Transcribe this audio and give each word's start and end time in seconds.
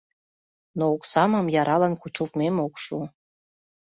Но 0.77 0.85
оксамым 0.95 1.47
яралан 1.61 1.93
кучылтмем 2.01 2.55
ок 2.65 2.75
шу. 2.83 2.97